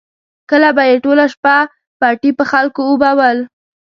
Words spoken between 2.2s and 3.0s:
په خلکو